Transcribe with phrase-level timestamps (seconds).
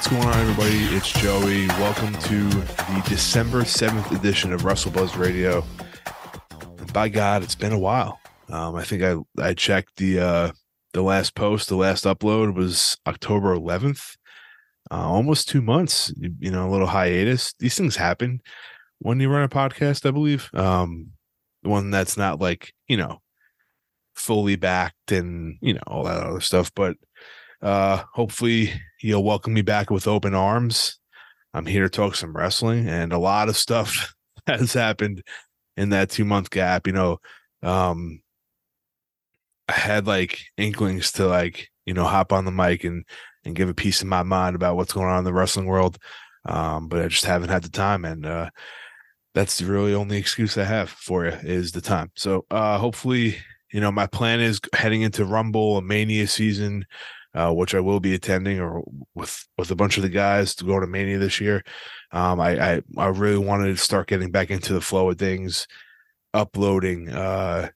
[0.00, 0.96] What's going on, everybody?
[0.96, 1.68] It's Joey.
[1.68, 5.62] Welcome to the December 7th edition of WrestleBuzz Radio.
[6.94, 8.18] By God, it's been a while.
[8.48, 10.52] Um, I think I, I checked the uh,
[10.94, 14.16] the last post, the last upload was October 11th.
[14.90, 17.52] Uh, almost two months, you, you, know, a little hiatus.
[17.58, 18.40] These things happen
[19.00, 20.48] when you run a podcast, I believe.
[20.54, 21.10] Um,
[21.60, 23.18] one that's not like, you know,
[24.14, 26.72] fully backed and, you know, all that other stuff.
[26.74, 26.96] But
[27.62, 30.98] uh, hopefully you'll welcome me back with open arms.
[31.52, 34.14] I'm here to talk some wrestling and a lot of stuff
[34.46, 35.22] has happened
[35.76, 36.86] in that two month gap.
[36.86, 37.18] You know,
[37.62, 38.22] um,
[39.68, 43.04] I had like inklings to like, you know, hop on the mic and
[43.44, 45.98] and give a piece of my mind about what's going on in the wrestling world.
[46.46, 48.50] Um, but I just haven't had the time and uh
[49.32, 52.10] that's the really only excuse I have for you is the time.
[52.16, 53.36] So uh hopefully,
[53.72, 56.86] you know, my plan is heading into Rumble, a Mania season,
[57.34, 58.82] uh, which I will be attending or
[59.14, 61.62] with with a bunch of the guys to go to Mania this year.
[62.12, 65.66] Um, I, I I really wanted to start getting back into the flow of things,
[66.34, 67.68] uploading uh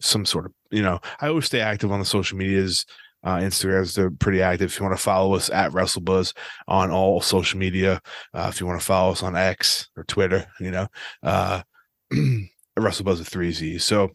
[0.00, 2.86] some sort of you know, I always stay active on the social medias.
[3.24, 4.70] Uh, Instagrams, they're pretty active.
[4.70, 6.36] If you want to follow us at WrestleBuzz
[6.68, 8.00] on all social media,
[8.34, 10.86] uh, if you want to follow us on X or Twitter, you know,
[11.24, 11.62] uh,
[12.12, 13.84] WrestleBuzz with three Z's.
[13.84, 14.10] So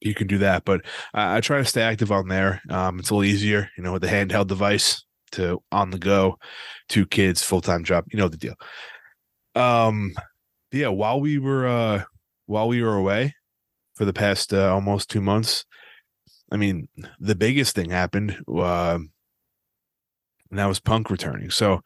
[0.00, 0.64] you can do that.
[0.64, 0.82] But
[1.14, 2.62] I, I try to stay active on there.
[2.70, 6.38] Um, it's a little easier, you know, with the handheld device to on the go,
[6.88, 8.04] two kids, full time job.
[8.12, 8.54] You know the deal.
[9.54, 10.14] Um,
[10.72, 10.88] yeah.
[10.88, 12.02] While we were uh,
[12.46, 13.34] while we were away,
[14.00, 15.66] for the past uh, almost two months.
[16.50, 18.98] I mean, the biggest thing happened, uh,
[20.50, 21.50] and that was Punk returning.
[21.50, 21.82] So,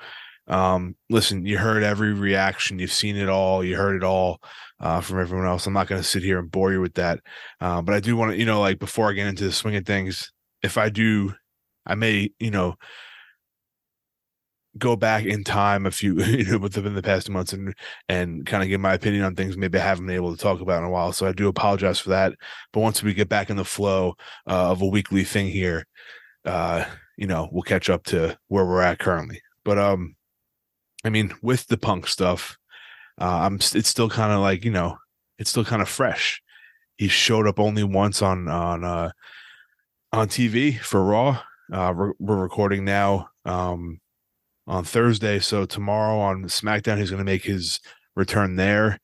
[0.46, 4.40] um, listen, you heard every reaction, you've seen it all, you heard it all
[4.84, 5.66] uh, from everyone else.
[5.66, 7.20] I'm not going to sit here and bore you with that,
[7.60, 9.74] uh, but I do want to, you know, like before I get into the swing
[9.76, 10.30] of things,
[10.62, 11.32] if I do,
[11.86, 12.76] I may, you know,
[14.76, 17.74] go back in time a few you know within the past months and
[18.08, 20.60] and kind of give my opinion on things maybe I haven't been able to talk
[20.60, 21.12] about in a while.
[21.12, 22.34] So I do apologize for that.
[22.72, 24.14] But once we get back in the flow
[24.48, 25.86] uh, of a weekly thing here,
[26.44, 26.84] uh,
[27.16, 29.40] you know, we'll catch up to where we're at currently.
[29.64, 30.16] But um,
[31.04, 32.58] I mean, with the punk stuff,
[33.20, 34.98] uh, I'm it's still kind of like you know,
[35.38, 36.42] it's still kind of fresh.
[36.96, 39.10] He showed up only once on on uh
[40.12, 41.40] on TV for Raw.
[41.72, 43.28] Uh, we're, we're recording now.
[43.44, 44.00] Um,
[44.66, 45.38] on Thursday.
[45.38, 47.80] So tomorrow on SmackDown, he's going to make his
[48.16, 49.00] return there.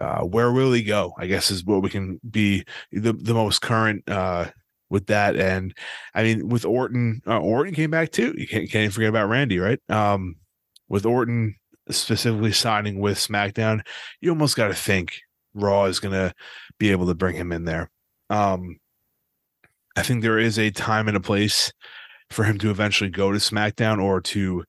[0.00, 1.12] Uh, where will he go?
[1.18, 4.46] I guess is what we can be the the most current uh,
[4.90, 5.36] with that.
[5.36, 5.74] And
[6.14, 8.34] I mean, with Orton, uh, Orton came back too.
[8.36, 9.80] You can't can't forget about Randy, right?
[9.88, 10.36] Um,
[10.88, 11.54] with Orton
[11.90, 13.80] specifically signing with SmackDown,
[14.20, 15.20] you almost got to think
[15.54, 16.34] Raw is going to
[16.78, 17.90] be able to bring him in there.
[18.30, 18.78] Um,
[19.96, 21.72] I think there is a time and a place
[22.30, 24.64] for him to eventually go to SmackDown or to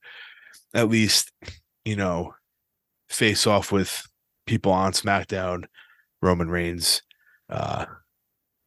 [0.74, 1.32] at least,
[1.86, 2.34] you know,
[3.10, 4.08] face off with
[4.46, 5.66] people on SmackDown,
[6.22, 7.02] Roman Reigns,
[7.50, 7.86] uh,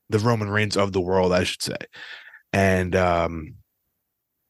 [0.08, 1.76] the Roman Reigns of the world, I should say.
[2.52, 3.54] And um,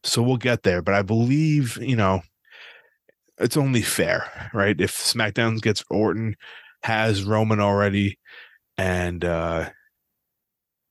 [0.02, 2.22] so we'll get there, but I believe, you know,
[3.40, 4.80] it's only fair, right?
[4.80, 6.36] If SmackDown gets Orton,
[6.82, 8.18] has Roman already,
[8.78, 9.70] and uh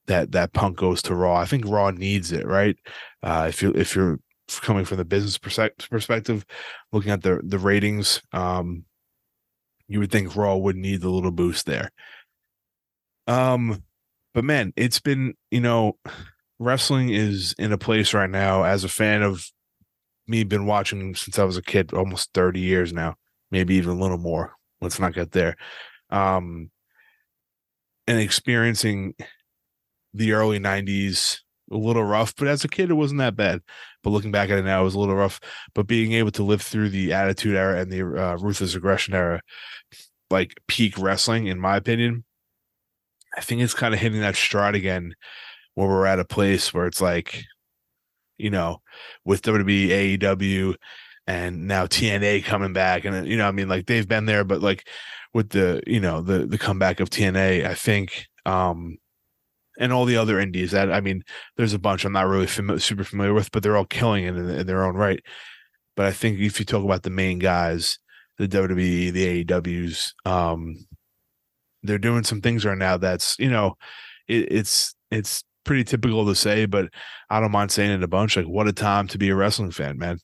[0.07, 1.35] that that punk goes to Raw.
[1.35, 2.75] I think Raw needs it, right?
[3.23, 4.19] Uh if you if you're
[4.61, 6.45] coming from the business perspective,
[6.91, 8.85] looking at the the ratings, um,
[9.87, 11.91] you would think Raw would need the little boost there.
[13.27, 13.83] Um,
[14.33, 15.97] but man, it's been you know,
[16.59, 19.45] wrestling is in a place right now as a fan of
[20.29, 23.15] me been watching since I was a kid, almost 30 years now,
[23.51, 24.53] maybe even a little more.
[24.79, 25.55] Let's not get there.
[26.09, 26.69] Um,
[28.07, 29.15] and experiencing
[30.13, 31.39] the early 90s
[31.71, 33.61] a little rough, but as a kid, it wasn't that bad.
[34.03, 35.39] But looking back at it now, it was a little rough.
[35.75, 39.41] But being able to live through the Attitude Era and the uh, Ruthless Aggression Era,
[40.29, 42.23] like peak wrestling, in my opinion,
[43.37, 45.13] I think it's kind of hitting that stride again,
[45.75, 47.43] where we're at a place where it's like,
[48.39, 48.81] you know,
[49.25, 50.75] with WWE, AEW,
[51.27, 54.61] and now TNA coming back, and you know, I mean, like they've been there, but
[54.61, 54.87] like
[55.33, 58.97] with the you know the the comeback of TNA, I think um
[59.79, 61.23] and all the other indies that I mean,
[61.57, 64.35] there's a bunch I'm not really fam- super familiar with, but they're all killing it
[64.35, 65.23] in, in, their own right.
[65.95, 67.99] But I think if you talk about the main guys,
[68.37, 70.75] the WWE, the AEWs, um,
[71.83, 73.77] they're doing some things right now that's you know,
[74.27, 76.89] it, it's it's pretty typical to say, but
[77.29, 78.35] I don't mind saying it a bunch.
[78.35, 80.17] Like, what a time to be a wrestling fan, man.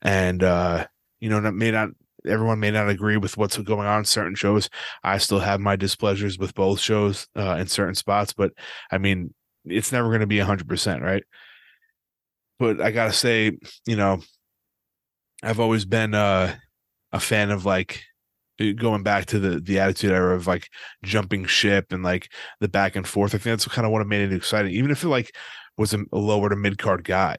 [0.00, 0.86] And uh,
[1.20, 1.90] you know, that may not
[2.26, 4.70] everyone may not agree with what's going on in certain shows.
[5.04, 8.52] I still have my displeasures with both shows uh, in certain spots, but
[8.90, 9.34] I mean,
[9.66, 11.24] it's never going to be 100%, right?
[12.58, 14.22] But I got to say, you know,
[15.42, 16.56] I've always been uh,
[17.12, 18.02] a fan of like
[18.58, 20.70] going back to the the attitude era of like
[21.04, 22.30] jumping ship and like
[22.60, 23.34] the back and forth.
[23.34, 25.34] I think that's kind of what made it exciting, even if it like
[25.76, 27.36] was a, a lower to mid card guy,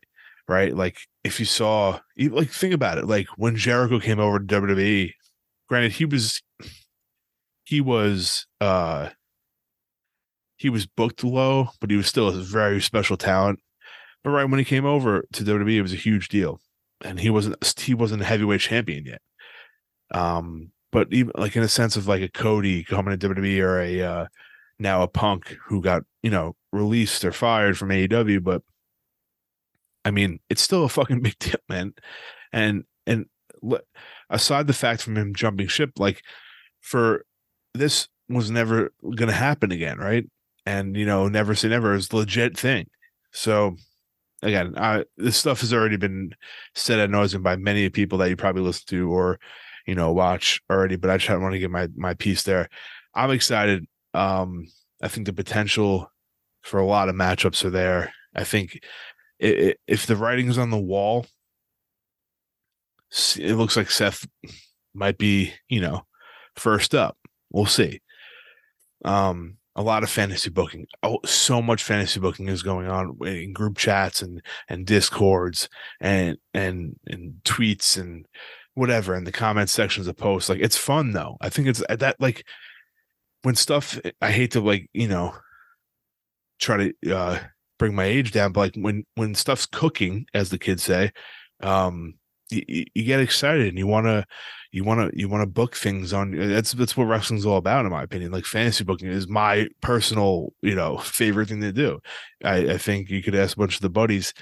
[0.47, 0.75] right?
[0.75, 5.13] Like if you saw, like think about it, like when Jericho came over to WWE,
[5.67, 6.41] granted he was
[7.65, 9.09] he was uh
[10.57, 13.59] he was booked low, but he was still a very special talent.
[14.23, 16.59] But right when he came over to WWE, it was a huge deal,
[17.03, 19.21] and he wasn't he wasn't a heavyweight champion yet.
[20.13, 23.80] Um, but even like in a sense of like a Cody coming to WWE or
[23.80, 24.25] a uh,
[24.80, 28.63] now a Punk who got you know released or fired from AEW, but
[30.06, 31.94] I mean it's still a fucking big deal, man.
[32.54, 33.25] And and
[34.30, 36.22] aside the fact from him jumping ship, like
[36.81, 37.25] for
[37.74, 40.25] this was never going to happen again, right?
[40.66, 42.88] And you know, never say never is legit thing.
[43.31, 43.75] So
[44.42, 46.31] again, I, this stuff has already been
[46.75, 49.39] said at nauseum by many people that you probably listen to or
[49.88, 50.98] you know watch already.
[50.98, 52.69] But I just want to get my my piece there.
[53.16, 53.88] I'm excited.
[54.13, 54.68] Um,
[55.01, 56.12] I think the potential
[56.62, 58.13] for a lot of matchups are there.
[58.36, 58.80] I think
[59.39, 61.25] it, it, if the writing's on the wall,
[63.38, 64.28] it looks like Seth
[64.94, 66.06] might be, you know,
[66.56, 67.18] first up.
[67.51, 68.01] We'll see.
[69.06, 70.88] Um, a lot of fantasy booking.
[71.04, 75.69] Oh, so much fantasy booking is going on in group chats and and discords
[76.01, 78.25] and and and tweets and
[78.77, 80.50] whatever in the comment sections of posts.
[80.50, 81.35] Like it's fun though.
[81.41, 82.45] I think it's that like
[83.41, 84.00] when stuff.
[84.21, 85.35] I hate to like you know
[86.59, 87.39] try to uh
[87.79, 91.12] bring my age down, but like when when stuff's cooking, as the kids say,
[91.62, 92.13] um,
[92.50, 94.25] you, you get excited and you want to
[94.71, 97.85] you want to you want to book things on that's that's what wrestling's all about
[97.85, 102.00] in my opinion like fantasy booking is my personal you know favorite thing to do
[102.44, 104.33] i, I think you could ask a bunch of the buddies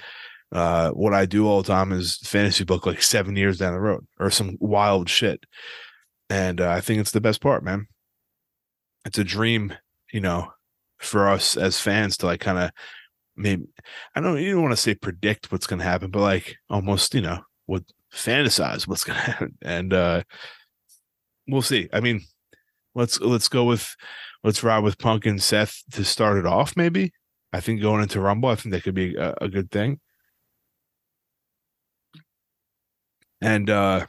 [0.52, 3.80] uh, what i do all the time is fantasy book like seven years down the
[3.80, 5.44] road or some wild shit
[6.30, 7.86] and uh, i think it's the best part man
[9.04, 9.72] it's a dream
[10.12, 10.50] you know
[10.98, 12.70] for us as fans to like kind of
[13.36, 13.64] maybe
[14.14, 17.20] i don't don't want to say predict what's going to happen but like almost you
[17.20, 17.82] know what
[18.16, 20.22] fantasize what's gonna happen, and uh,
[21.46, 21.88] we'll see.
[21.92, 22.22] I mean,
[22.94, 23.94] let's let's go with
[24.42, 26.76] let's ride with Punk and Seth to start it off.
[26.76, 27.12] Maybe
[27.52, 30.00] I think going into Rumble, I think that could be a, a good thing,
[33.40, 34.06] and uh,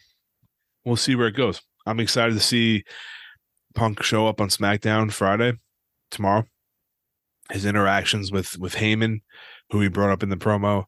[0.86, 1.62] we'll see where it goes.
[1.86, 2.84] I'm excited to see
[3.76, 5.54] Punk show up on SmackDown Friday
[6.12, 6.46] tomorrow.
[7.52, 9.20] His interactions with with Heyman,
[9.70, 10.86] who he brought up in the promo,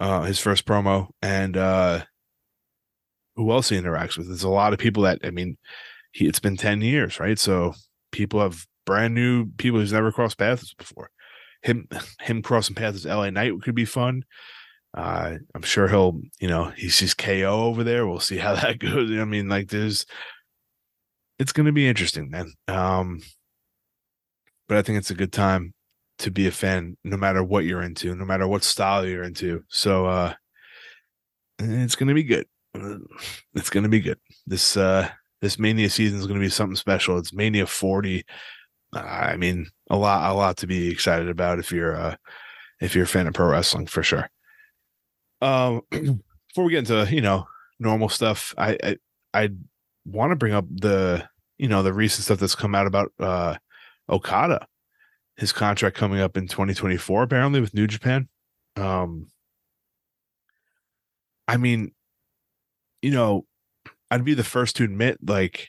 [0.00, 2.04] uh, his first promo, and uh,
[3.36, 4.26] who else he interacts with.
[4.26, 5.56] There's a lot of people that I mean,
[6.10, 7.38] he it's been ten years, right?
[7.38, 7.74] So
[8.10, 11.10] people have brand new people who's never crossed paths before.
[11.62, 11.88] Him
[12.20, 14.24] him crossing paths with LA Knight could be fun.
[14.94, 18.06] Uh, I'm sure he'll, you know, he sees KO over there.
[18.06, 19.10] We'll see how that goes.
[19.10, 20.06] I mean, like there's
[21.38, 22.52] it's gonna be interesting, man.
[22.66, 23.20] Um,
[24.68, 25.72] but I think it's a good time
[26.18, 29.64] to be a fan no matter what you're into, no matter what style you're into.
[29.68, 30.34] So uh
[31.58, 32.46] it's gonna be good.
[33.54, 34.18] It's gonna be good.
[34.46, 35.08] This uh
[35.40, 37.18] this mania season is gonna be something special.
[37.18, 38.24] It's Mania 40.
[38.92, 42.16] I mean, a lot, a lot to be excited about if you're uh
[42.80, 44.28] if you're a fan of pro wrestling for sure.
[45.40, 47.46] Um before we get into, you know,
[47.78, 48.96] normal stuff, I I,
[49.34, 49.50] I
[50.04, 51.28] want to bring up the
[51.58, 53.56] you know the recent stuff that's come out about uh
[54.08, 54.66] Okada
[55.36, 58.28] his contract coming up in 2024 apparently with New Japan.
[58.76, 59.28] Um
[61.46, 61.92] I mean,
[63.00, 63.46] you know,
[64.10, 65.68] I'd be the first to admit like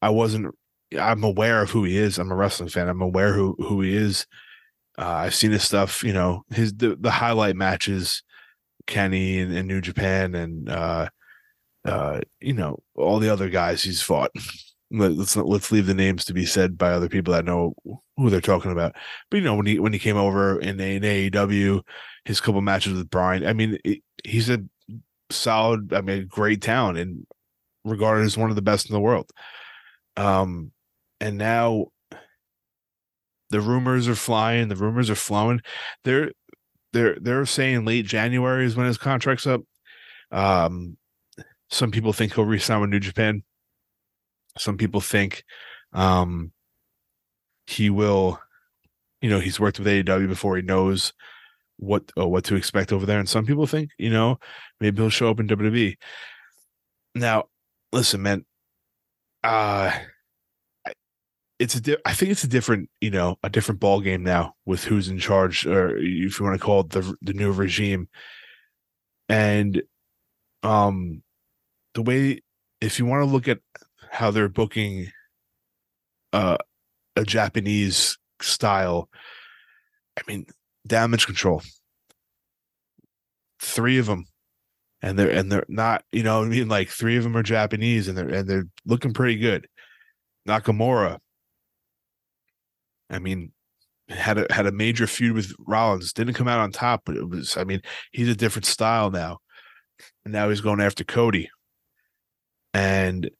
[0.00, 0.54] I wasn't
[0.98, 2.18] I'm aware of who he is.
[2.18, 2.88] I'm a wrestling fan.
[2.88, 4.26] I'm aware who who he is.
[4.98, 8.22] Uh, I've seen his stuff, you know, his the, the highlight matches,
[8.86, 11.08] Kenny and, New Japan and uh
[11.84, 14.30] uh you know, all the other guys he's fought.
[14.90, 17.74] let's let's leave the names to be said by other people that know
[18.16, 18.94] who they're talking about.
[19.30, 21.82] But you know, when he when he came over in, AEW,
[22.24, 23.46] his couple matches with Brian.
[23.46, 24.62] I mean, it, he's a
[25.30, 27.26] solid, I mean, great talent and
[27.84, 29.30] regarded as one of the best in the world.
[30.16, 30.72] Um,
[31.20, 31.86] and now
[33.50, 35.60] the rumors are flying, the rumors are flowing.
[36.04, 36.32] They're
[36.92, 39.62] they're they're saying late January is when his contract's up.
[40.30, 40.96] Um,
[41.70, 43.42] some people think he'll resign with New Japan.
[44.58, 45.44] Some people think
[45.92, 46.52] um,
[47.66, 48.38] he will,
[49.20, 50.56] you know, he's worked with AEW before.
[50.56, 51.12] He knows
[51.76, 54.38] what uh, what to expect over there, and some people think, you know,
[54.80, 55.96] maybe he'll show up in WWE.
[57.14, 57.44] Now,
[57.92, 58.44] listen, man.
[59.42, 59.92] Uh
[61.62, 64.54] it's a di- I think it's a different, you know, a different ball game now
[64.66, 68.08] with who's in charge, or if you want to call it the the new regime.
[69.28, 69.82] And
[70.64, 71.22] um
[71.94, 72.40] the way
[72.80, 73.60] if you want to look at
[74.10, 75.06] how they're booking
[76.32, 76.56] uh,
[77.16, 79.08] a Japanese style,
[80.18, 80.46] I mean,
[80.86, 81.62] damage control.
[83.60, 84.24] Three of them,
[85.00, 88.08] and they're and they're not, you know, I mean, like three of them are Japanese,
[88.08, 89.68] and they're and they're looking pretty good.
[90.48, 91.18] Nakamura,
[93.12, 93.52] I mean,
[94.08, 97.28] had a had a major feud with Rollins, didn't come out on top, but it
[97.28, 99.38] was, I mean, he's a different style now,
[100.24, 101.50] and now he's going after Cody,
[102.74, 103.30] and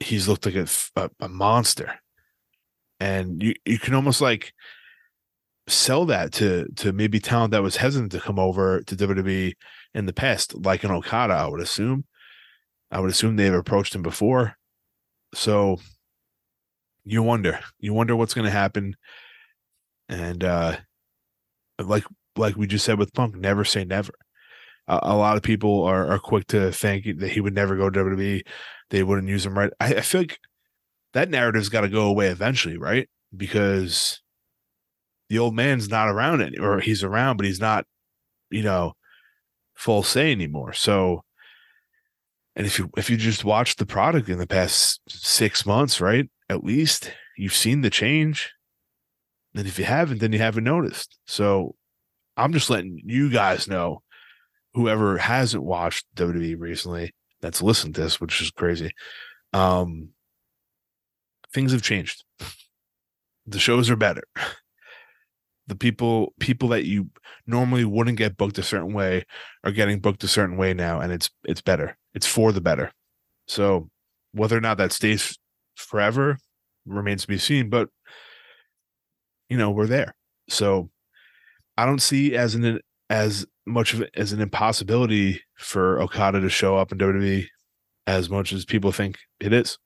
[0.00, 1.94] he's looked like a, a, a monster,
[3.00, 4.52] and you you can almost like
[5.68, 9.54] sell that to to maybe talent that was hesitant to come over to WWE
[9.94, 12.04] in the past, like an Okada, I would assume.
[12.90, 14.56] I would assume they've approached him before.
[15.34, 15.78] So
[17.04, 18.96] you wonder, you wonder what's going to happen.
[20.08, 20.76] And uh
[21.78, 22.04] like
[22.36, 24.12] like we just said with Punk, never say never.
[24.88, 28.00] A, lot of people are are quick to think that he would never go to
[28.00, 28.42] WWE.
[28.90, 29.70] They wouldn't use him right.
[29.80, 30.38] I, I feel like
[31.14, 33.08] that narrative's got to go away eventually, right?
[33.34, 34.20] Because
[35.28, 37.86] the old man's not around any, or he's around, but he's not,
[38.50, 38.94] you know,
[39.74, 40.72] full say anymore.
[40.72, 41.24] So,
[42.56, 46.28] and if you if you just watch the product in the past six months, right,
[46.52, 48.52] at least you've seen the change.
[49.54, 51.18] And if you haven't, then you haven't noticed.
[51.26, 51.74] So,
[52.36, 54.02] I'm just letting you guys know,
[54.72, 58.92] whoever hasn't watched WWE recently, that's listened to this, which is crazy.
[59.52, 60.10] Um,
[61.52, 62.24] things have changed.
[63.46, 64.24] The shows are better
[65.66, 67.08] the people people that you
[67.46, 69.24] normally wouldn't get booked a certain way
[69.64, 72.92] are getting booked a certain way now and it's it's better it's for the better
[73.46, 73.88] so
[74.32, 75.38] whether or not that stays
[75.76, 76.38] forever
[76.86, 77.88] remains to be seen but
[79.48, 80.14] you know we're there.
[80.48, 80.90] So
[81.78, 86.76] i don't see as an as much of as an impossibility for okada to show
[86.76, 87.46] up in wwe
[88.06, 89.78] as much as people think it is.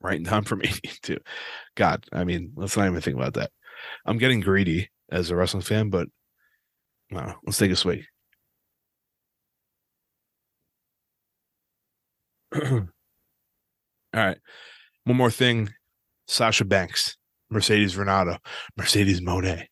[0.00, 0.70] Right in time for me
[1.02, 1.18] too
[1.76, 3.50] god i mean let's not even think about that.
[4.06, 6.08] I'm getting greedy as a wrestling fan, but
[7.10, 8.04] no, let's take a swig.
[14.16, 14.38] All right.
[15.04, 15.70] One more thing.
[16.26, 17.16] Sasha Banks,
[17.50, 18.38] Mercedes Varnado,
[18.76, 19.68] Mercedes Monet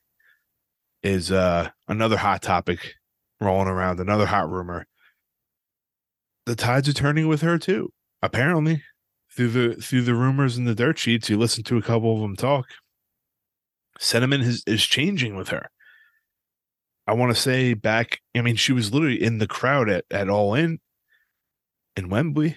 [1.03, 2.95] is uh another hot topic
[3.41, 4.87] rolling around, another hot rumor.
[6.47, 8.83] The tides are turning with her too, apparently.
[9.35, 12.21] Through the through the rumors and the dirt sheets, you listen to a couple of
[12.21, 12.67] them talk
[13.99, 15.69] sentiment is, is changing with her.
[17.07, 20.31] I want to say back, I mean, she was literally in the crowd at, at
[20.31, 20.81] All In
[21.97, 22.57] in Wembley.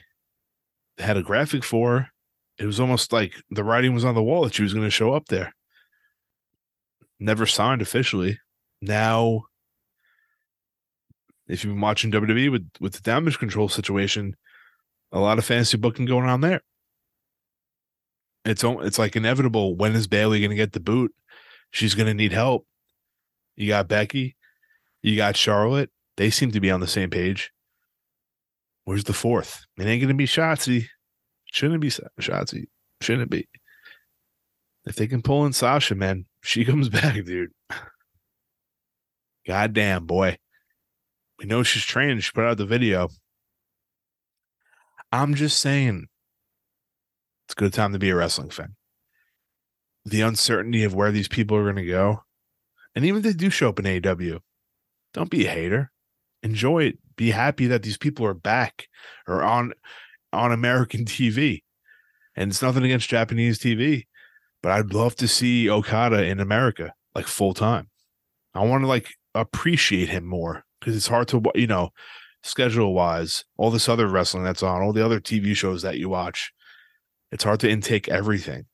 [0.97, 2.09] Had a graphic for.
[2.57, 4.91] It was almost like the writing was on the wall that she was going to
[4.91, 5.53] show up there.
[7.19, 8.39] Never signed officially.
[8.81, 9.43] Now,
[11.47, 14.35] if you've been watching WWE with, with the damage control situation,
[15.11, 16.61] a lot of fantasy booking going on there.
[18.45, 19.75] It's it's like inevitable.
[19.75, 21.13] When is Bayley going to get the boot?
[21.71, 22.65] She's going to need help.
[23.55, 24.35] You got Becky.
[25.01, 25.91] You got Charlotte.
[26.15, 27.51] They seem to be on the same page.
[28.87, 29.65] Where's the fourth?
[29.77, 30.85] It ain't going to be Shotzi.
[31.51, 32.67] Shouldn't be Shotzi.
[33.01, 33.49] Shouldn't be.
[34.85, 37.49] If they can pull in Sasha, man, she comes back, dude.
[39.45, 40.37] Goddamn, boy.
[41.37, 42.23] We know she's trained.
[42.23, 43.09] She put out the video.
[45.11, 46.07] I'm just saying,
[47.45, 48.77] it's a good time to be a wrestling fan
[50.05, 52.23] the uncertainty of where these people are going to go.
[52.95, 54.39] And even if they do show up in AEW,
[55.13, 55.91] don't be a hater.
[56.41, 56.99] Enjoy it.
[57.17, 58.87] Be happy that these people are back
[59.27, 59.73] or on
[60.31, 61.63] on American TV.
[62.35, 64.05] And it's nothing against Japanese TV,
[64.61, 67.89] but I'd love to see Okada in America like full time.
[68.53, 71.89] I want to like appreciate him more because it's hard to you know
[72.43, 76.09] schedule wise all this other wrestling that's on all the other TV shows that you
[76.09, 76.51] watch.
[77.31, 78.65] It's hard to intake everything.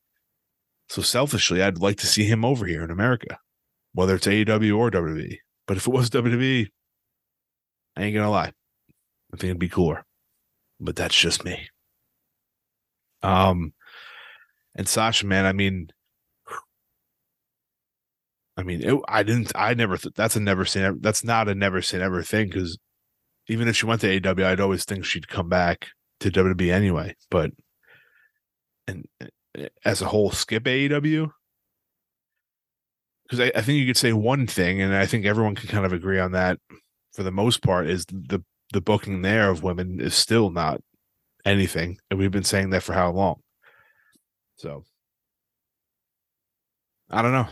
[0.88, 3.38] So selfishly, I'd like to see him over here in America,
[3.94, 5.38] whether it's AEW or WWE.
[5.66, 6.68] But if it was WWE,
[7.96, 8.52] I ain't gonna lie.
[9.32, 10.04] I think it'd be cooler.
[10.80, 11.68] But that's just me.
[13.22, 13.72] Um
[14.74, 15.88] and Sasha, man, I mean,
[18.56, 21.54] I mean, it, I didn't, I never, th- that's a never seen, that's not a
[21.54, 22.78] never seen ever thing because
[23.48, 25.88] even if she went to AW, I'd always think she'd come back
[26.20, 27.14] to WWE anyway.
[27.30, 27.52] But,
[28.86, 29.06] and
[29.84, 31.30] as a whole skip AEW?
[33.24, 35.86] Because I, I, think you could say one thing, and I think everyone can kind
[35.86, 36.58] of agree on that
[37.14, 38.42] for the most part, is the
[38.72, 40.80] the booking there of women is still not
[41.44, 41.98] anything.
[42.10, 43.36] And we've been saying that for how long?
[44.56, 44.84] So
[47.10, 47.48] I don't know.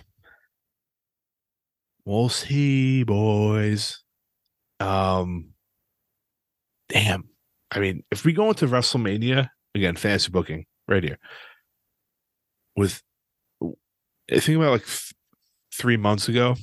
[2.04, 4.02] We'll see, boys.
[4.80, 5.50] Um
[6.88, 7.28] damn.
[7.70, 11.18] I mean, if we go into WrestleMania again, fantasy booking right here
[12.76, 13.02] with
[13.62, 15.12] I think about like th-
[15.72, 16.56] three months ago,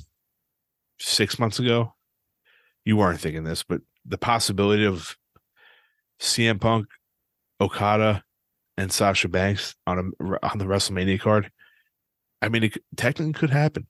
[0.99, 1.93] six months ago,
[2.85, 5.15] you weren't thinking this, but the possibility of
[6.19, 6.87] CM Punk,
[7.61, 8.23] Okada,
[8.77, 11.51] and Sasha Banks on a on the WrestleMania card.
[12.41, 13.87] I mean, it technically could happen.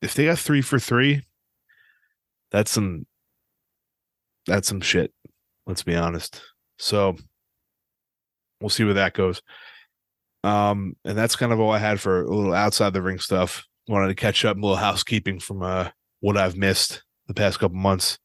[0.00, 1.22] If they got three for three,
[2.50, 3.06] that's some
[4.46, 5.12] that's some shit.
[5.66, 6.42] Let's be honest.
[6.78, 7.16] So
[8.60, 9.42] we'll see where that goes.
[10.42, 13.64] Um, and that's kind of all I had for a little outside the ring stuff.
[13.88, 17.76] Wanted to catch up, a little housekeeping from uh what I've missed the past couple
[17.76, 18.18] months.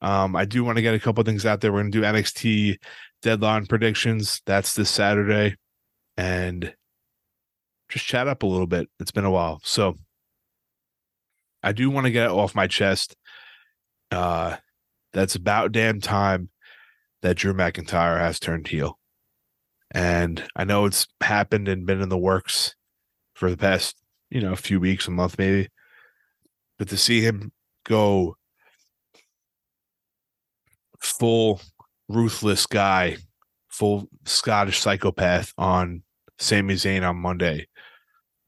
[0.00, 1.72] Um, I do want to get a couple things out there.
[1.72, 2.76] We're gonna do NXT
[3.22, 4.42] deadline predictions.
[4.46, 5.56] That's this Saturday,
[6.16, 6.74] and
[7.88, 8.88] just chat up a little bit.
[8.98, 9.96] It's been a while, so
[11.62, 13.16] I do want to get it off my chest.
[14.10, 14.56] Uh,
[15.12, 16.50] that's about damn time
[17.22, 18.98] that Drew McIntyre has turned heel.
[19.92, 22.74] And I know it's happened and been in the works
[23.34, 23.96] for the past,
[24.30, 25.68] you know, a few weeks, a month maybe.
[26.78, 27.52] But to see him
[27.84, 28.36] go
[31.00, 31.60] full
[32.08, 33.16] ruthless guy,
[33.68, 36.02] full Scottish psychopath on
[36.38, 37.66] Sami Zayn on Monday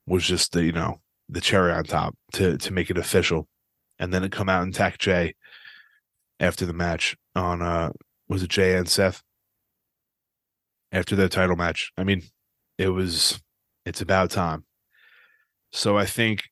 [0.06, 3.48] was just the, you know, the cherry on top to to make it official.
[3.98, 5.34] And then it come out and attack Jey
[6.40, 7.90] after the match on uh
[8.28, 9.22] was it Jey and Seth?
[10.92, 11.90] After their title match.
[11.96, 12.22] I mean,
[12.78, 13.40] it was
[13.84, 14.64] it's about time.
[15.72, 16.44] So I think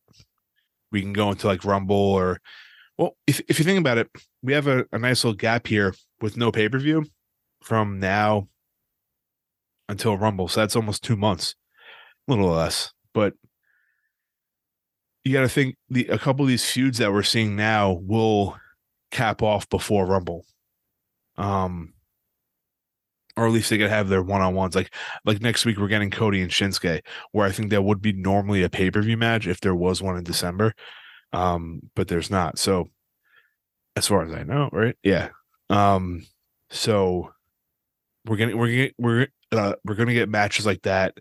[0.91, 2.41] we can go into like Rumble or
[3.02, 4.09] well, if if you think about it,
[4.42, 7.05] we have a, a nice little gap here with no pay-per-view
[7.61, 8.48] from now
[9.88, 10.46] until Rumble.
[10.46, 11.57] So that's almost two months.
[12.29, 12.92] A little less.
[13.12, 13.35] But
[15.24, 18.57] you got to think the a couple of these feuds that we're seeing now will
[19.11, 20.46] cap off before Rumble.
[21.37, 21.94] Um,
[23.37, 24.77] or at least they could have their one on ones.
[24.77, 27.00] Like like next week we're getting Cody and Shinsuke,
[27.33, 30.00] where I think that would be normally a pay per view match if there was
[30.00, 30.72] one in December.
[31.33, 32.59] Um, but there's not.
[32.59, 32.90] So
[33.97, 34.97] as far as I know, right?
[35.03, 35.29] Yeah.
[35.71, 36.27] Um,
[36.71, 37.33] so
[38.27, 41.14] we're gonna we're gonna we're uh, we're gonna get matches like that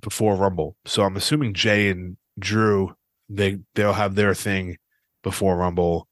[0.00, 0.76] before Rumble.
[0.84, 2.94] So I'm assuming Jey and Drew
[3.28, 4.78] they they'll have their thing
[5.22, 6.08] before Rumble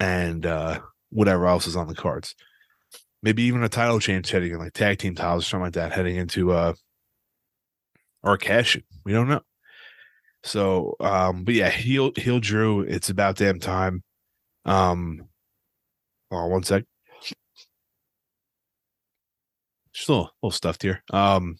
[0.00, 2.34] and uh whatever else is on the cards.
[3.22, 5.92] Maybe even a title change heading in like tag team titles or something like that
[5.92, 6.74] heading into uh
[8.22, 8.76] or cash.
[9.04, 9.42] We don't know.
[10.44, 14.02] So um but yeah, he'll he'll Drew, it's about damn time.
[14.66, 15.28] Um
[16.30, 16.84] oh one sec.
[19.94, 21.02] Just a little, little stuffed here.
[21.12, 21.56] Um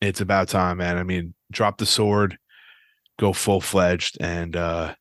[0.00, 0.98] it's about time, man.
[0.98, 2.38] I mean, drop the sword,
[3.18, 4.94] go full fledged, and uh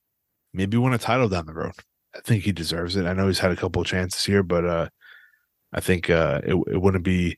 [0.53, 1.73] maybe win a title down the road.
[2.15, 3.05] I think he deserves it.
[3.05, 4.89] I know he's had a couple chances here, but uh
[5.73, 7.37] I think uh it, it wouldn't be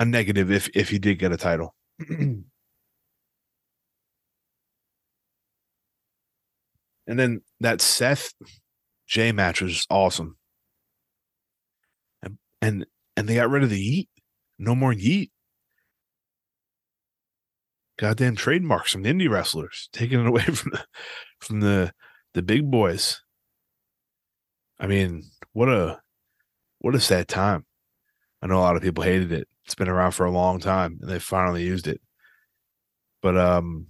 [0.00, 1.74] a negative if if he did get a title.
[7.10, 8.32] and then that Seth
[9.06, 10.38] Jey match was awesome.
[12.22, 14.08] And and and they got rid of the yeet.
[14.58, 15.30] No more yeet
[17.98, 20.84] goddamn trademarks from the indie wrestlers, taking it away from the
[21.40, 21.92] from the
[22.32, 23.20] the big boys.
[24.78, 26.00] I mean, what a
[26.78, 27.66] what a sad time.
[28.40, 29.48] I know a lot of people hated it.
[29.66, 32.00] It's been around for a long time and they finally used it.
[33.20, 33.88] But um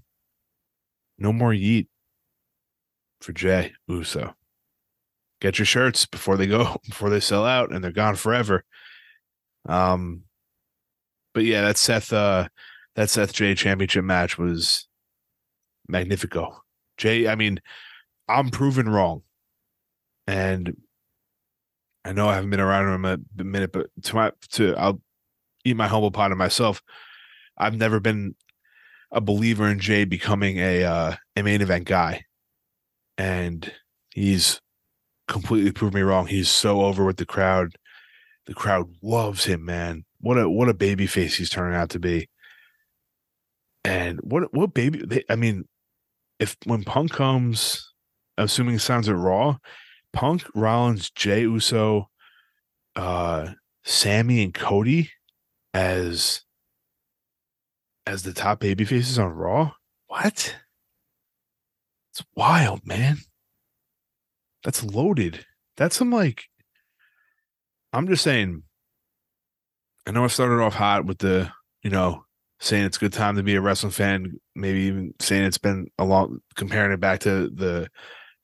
[1.18, 1.88] no more yeet
[3.20, 4.34] for Jey Uso.
[5.40, 8.64] Get your shirts before they go before they sell out and they're gone forever.
[9.68, 10.22] Um
[11.32, 12.48] but yeah, that Seth uh
[12.96, 14.88] that Seth Jey championship match was
[15.88, 16.62] magnifico.
[16.96, 17.60] Jey, I mean,
[18.28, 19.22] I'm proven wrong.
[20.26, 20.76] And
[22.04, 23.04] I know I haven't been around him
[23.38, 25.00] a minute, but to my to I'll
[25.64, 26.82] eat my humble pie to myself.
[27.58, 28.34] I've never been
[29.10, 32.24] a believer in Jey becoming a uh, a main event guy,
[33.20, 33.70] and
[34.14, 34.62] he's
[35.28, 36.26] completely proved me wrong.
[36.26, 37.76] He's so over with the crowd.
[38.46, 40.04] The crowd loves him, man.
[40.22, 42.30] What a what a baby face he's turning out to be.
[43.84, 45.22] And what what baby?
[45.28, 45.64] I mean,
[46.38, 47.92] if when Punk comes,
[48.38, 49.58] assuming sounds at Raw,
[50.14, 52.08] Punk, Rollins, Jey Uso,
[52.96, 53.48] uh,
[53.84, 55.10] Sami, and Cody
[55.74, 56.42] as
[58.06, 59.72] as the top baby faces on Raw.
[60.06, 60.56] What?
[62.12, 63.18] It's wild, man.
[64.64, 65.44] That's loaded.
[65.76, 66.44] That's some like.
[67.92, 68.62] I'm just saying.
[70.06, 71.50] I know I started off hot with the
[71.82, 72.24] you know
[72.60, 75.88] saying it's a good time to be a wrestling fan, maybe even saying it's been
[75.98, 77.88] a long comparing it back to the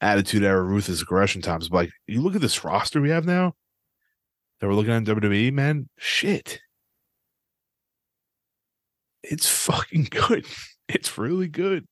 [0.00, 1.68] attitude era ruthless aggression times.
[1.68, 3.54] But like you look at this roster we have now,
[4.60, 6.60] that we're looking at in WWE, man, shit.
[9.22, 10.46] It's fucking good.
[10.88, 11.86] It's really good.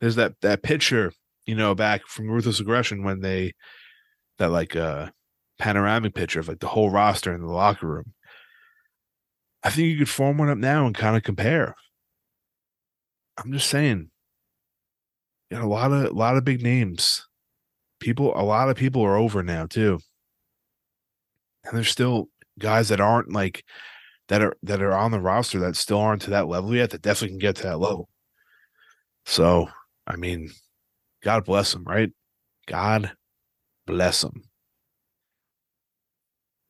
[0.00, 1.12] There's that that picture,
[1.46, 3.52] you know, back from Ruthless Aggression when they
[4.38, 5.10] that like uh
[5.58, 8.12] panoramic picture of like the whole roster in the locker room.
[9.62, 11.74] I think you could form one up now and kind of compare.
[13.36, 14.10] I'm just saying.
[15.50, 17.26] You got a lot of a lot of big names.
[18.00, 19.98] People, a lot of people are over now too.
[21.64, 23.64] And there's still guys that aren't like
[24.28, 27.02] that are that are on the roster that still aren't to that level yet that
[27.02, 28.08] definitely can get to that level.
[29.26, 29.68] So,
[30.08, 30.50] I mean,
[31.22, 32.10] God bless them, right?
[32.66, 33.12] God
[33.86, 34.42] bless them.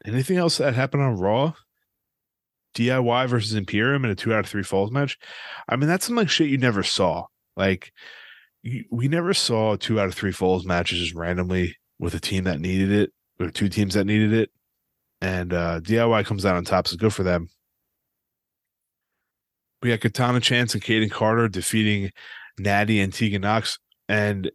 [0.04, 1.54] Anything else that happened on Raw?
[2.74, 5.18] DIY versus Imperium in a two out of three falls match.
[5.68, 7.26] I mean, that's some like shit you never saw.
[7.56, 7.92] Like,
[8.90, 12.60] we never saw two out of three falls matches just randomly with a team that
[12.60, 14.50] needed it, or two teams that needed it.
[15.20, 17.48] And uh DIY comes out on top, so good for them.
[19.82, 22.10] We got Katana Chance and Kayden Carter defeating
[22.58, 23.78] Natty and Tegan Knox.
[24.08, 24.50] And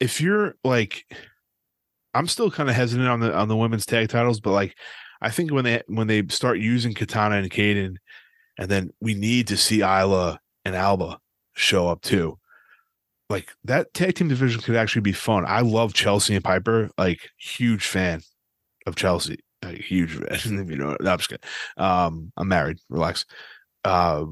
[0.00, 1.04] if you're like,
[2.14, 4.76] I'm still kind of hesitant on the on the women's tag titles, but like
[5.20, 7.96] I think when they when they start using Katana and Kayden,
[8.58, 11.18] and then we need to see Isla and Alba
[11.54, 12.38] show up too.
[13.30, 15.44] Like that tag team division could actually be fun.
[15.46, 18.20] I love Chelsea and Piper, like huge fan
[18.86, 20.68] of Chelsea, like, huge fan.
[20.68, 21.48] you know, no, I'm just kidding.
[21.76, 22.78] Um, I'm married.
[22.88, 23.24] Relax.
[23.84, 24.24] Uh,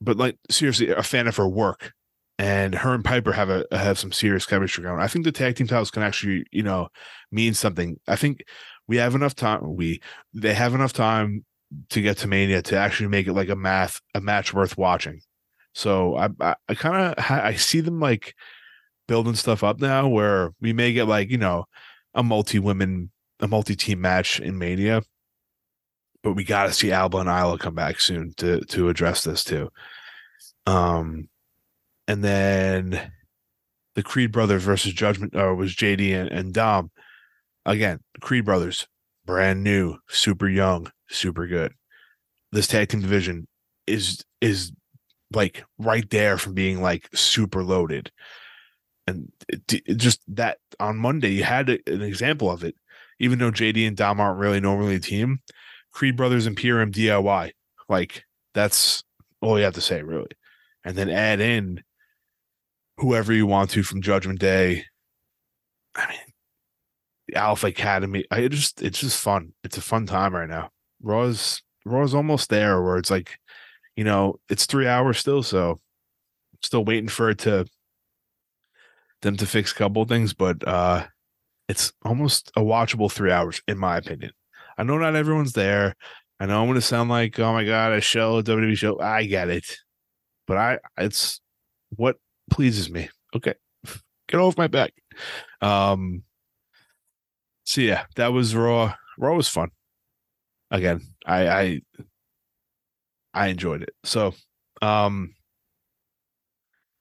[0.00, 1.92] but like seriously, a fan of her work
[2.38, 5.00] and her and Piper have a have some serious chemistry going.
[5.00, 6.88] I think the tag team titles can actually, you know,
[7.32, 7.98] mean something.
[8.06, 8.44] I think
[8.86, 9.74] we have enough time.
[9.74, 10.00] We
[10.32, 11.44] they have enough time
[11.90, 15.20] to get to Mania to actually make it like a math a match worth watching.
[15.74, 18.34] So I I, I kind of I see them like
[19.08, 21.64] building stuff up now where we may get like you know
[22.14, 25.02] a multi women a multi team match in Mania,
[26.28, 29.42] but we got to see Alba and Isla come back soon to to address this
[29.42, 29.70] too.
[30.66, 31.30] Um
[32.06, 33.12] and then
[33.94, 36.90] the Creed brothers versus Judgment or uh, was JD and, and Dom.
[37.64, 38.86] Again, Creed brothers,
[39.24, 41.72] brand new, super young, super good.
[42.52, 43.48] This tag team division
[43.86, 44.72] is is
[45.32, 48.12] like right there from being like super loaded.
[49.06, 52.74] And it, it just that on Monday you had a, an example of it.
[53.18, 55.40] Even though JD and Dom aren't really normally a team,
[55.98, 57.50] Creed Brothers and PRM DIY,
[57.88, 58.22] like
[58.54, 59.02] that's
[59.40, 60.30] all you have to say, really.
[60.84, 61.82] And then add in
[62.98, 64.84] whoever you want to from Judgment Day.
[65.96, 66.20] I mean,
[67.26, 68.24] the Alpha Academy.
[68.30, 69.54] I just it's just fun.
[69.64, 70.70] It's a fun time right now.
[71.02, 73.36] Raw's Raw's almost there where it's like,
[73.96, 77.66] you know, it's three hours still, so I'm still waiting for it to
[79.22, 81.08] them to fix a couple of things, but uh
[81.68, 84.30] it's almost a watchable three hours, in my opinion.
[84.78, 85.96] I know not everyone's there.
[86.40, 89.00] I know I'm gonna sound like, oh my god, a show, a WWE show.
[89.00, 89.66] I get it.
[90.46, 91.40] But I it's
[91.90, 92.16] what
[92.50, 93.08] pleases me.
[93.34, 93.54] Okay.
[94.28, 94.92] Get off my back.
[95.60, 96.22] Um
[97.64, 98.94] so yeah, that was Raw.
[99.18, 99.70] Raw was fun.
[100.70, 101.80] Again, I I
[103.34, 103.94] I enjoyed it.
[104.04, 104.32] So
[104.80, 105.34] um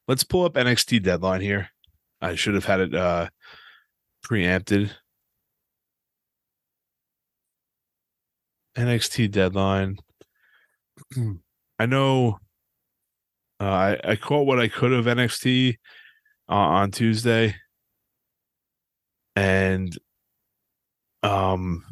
[0.08, 1.70] let's pull up NXT deadline here.
[2.22, 3.30] I should have had it uh
[4.24, 4.96] preempted.
[8.78, 9.98] NXT deadline.
[11.80, 12.40] I know
[13.60, 15.76] uh, I, I caught what I could of NXT
[16.50, 17.56] uh, on Tuesday,
[19.36, 19.98] and
[21.24, 21.84] um,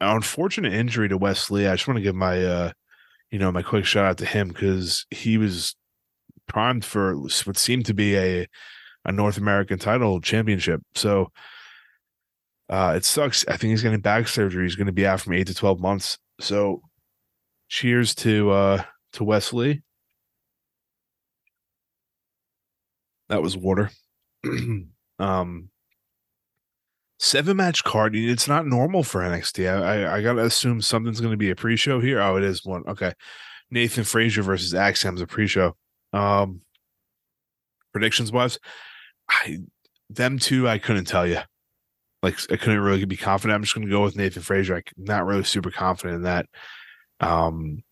[0.00, 1.66] unfortunate injury to Wes Lee.
[1.66, 2.72] I just want to give my uh,
[3.30, 5.74] you know, my quick shout out to him because he was
[6.46, 8.46] primed for what seemed to be a
[9.04, 10.82] a North American title championship.
[10.94, 11.30] So
[12.68, 13.44] uh, it sucks.
[13.46, 14.64] I think he's getting back surgery.
[14.64, 16.18] He's going to be out from eight to twelve months.
[16.40, 16.82] So
[17.68, 18.82] cheers to uh
[19.14, 19.82] to Wes Lee.
[23.28, 23.90] That was water.
[25.18, 25.68] um
[27.18, 28.14] seven match card.
[28.14, 29.68] It's not normal for NXT.
[29.68, 32.20] I I, I gotta assume something's gonna be a pre-show here.
[32.20, 32.84] Oh, it is one.
[32.86, 33.12] Okay.
[33.70, 35.76] Nathan Frazer versus Axiom's a pre-show.
[36.12, 36.60] Um
[37.92, 38.58] predictions wise,
[39.28, 39.58] I
[40.10, 41.38] them two I couldn't tell you.
[42.26, 43.54] Like I couldn't really be confident.
[43.54, 44.74] I'm just gonna go with Nathan Frazer.
[44.74, 46.46] I'm not really super confident in that.
[47.20, 47.84] Um,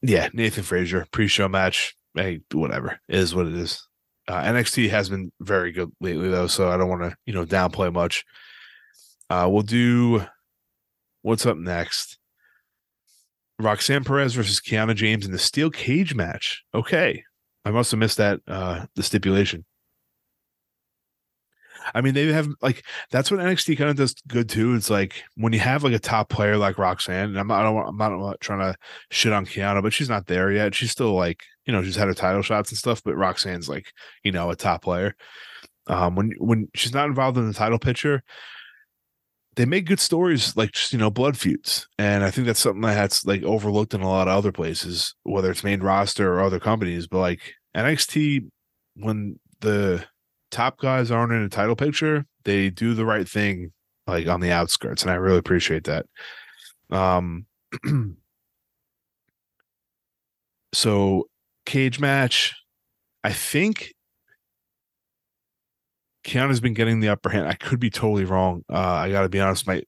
[0.00, 1.96] yeah, Nathan Frazer pre-show match.
[2.14, 3.84] Hey, whatever it is what it is.
[4.28, 7.44] Uh, NXT has been very good lately though, so I don't want to you know
[7.44, 8.24] downplay much.
[9.28, 10.24] Uh, we'll do
[11.22, 12.16] what's up next.
[13.58, 16.62] Roxanne Perez versus Kiana James in the steel cage match.
[16.72, 17.24] Okay,
[17.64, 19.64] I must have missed that uh the stipulation.
[21.94, 24.74] I mean, they have like that's what NXT kind of does good too.
[24.74, 27.62] It's like when you have like a top player like Roxanne, and I'm not, I
[27.64, 28.76] don't, I'm not, trying to
[29.10, 30.74] shit on Kiana, but she's not there yet.
[30.74, 33.92] She's still like, you know, she's had her title shots and stuff, but Roxanne's like,
[34.22, 35.14] you know, a top player.
[35.86, 38.22] Um, when when she's not involved in the title picture,
[39.56, 42.80] they make good stories like just you know blood feuds, and I think that's something
[42.80, 46.60] that's like overlooked in a lot of other places, whether it's main roster or other
[46.60, 47.06] companies.
[47.06, 48.48] But like NXT,
[48.96, 50.04] when the
[50.54, 53.72] top guys aren't in a title picture, they do the right thing
[54.06, 56.06] like on the outskirts, and I really appreciate that.
[56.90, 57.46] Um,
[60.72, 61.28] so
[61.66, 62.54] cage match,
[63.24, 63.94] I think
[66.24, 67.48] Kiana's been getting the upper hand.
[67.48, 68.64] I could be totally wrong.
[68.70, 69.66] Uh, I got to be honest.
[69.66, 69.82] My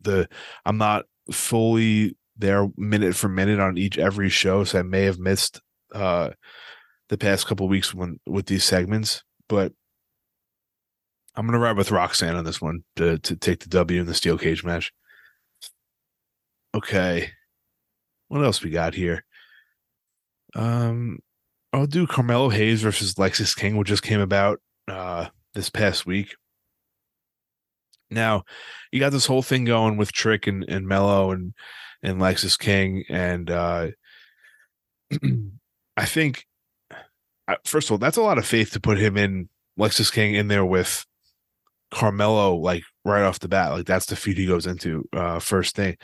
[0.00, 0.28] the
[0.64, 5.18] I'm not fully there minute for minute on each every show, so I may have
[5.18, 5.60] missed
[5.94, 6.30] uh,
[7.08, 9.24] the past couple weeks when with these segments.
[9.48, 9.72] But
[11.34, 14.14] I'm gonna ride with Roxanne on this one to to take the W in the
[14.14, 14.92] steel cage match.
[16.74, 17.30] Okay,
[18.28, 19.24] what else we got here?
[20.54, 21.18] Um,
[21.72, 26.34] I'll do Carmelo Hayes versus Lexis King, which just came about uh this past week.
[28.10, 28.44] Now,
[28.90, 31.54] you got this whole thing going with Trick and and Melo and
[32.02, 33.88] and Lexis King, and uh
[35.96, 36.46] I think
[37.64, 40.48] first of all, that's a lot of faith to put him in Lexis King in
[40.48, 41.06] there with
[41.92, 45.76] Carmelo, like right off the bat, like that's the feud he goes into uh first
[45.76, 45.96] thing.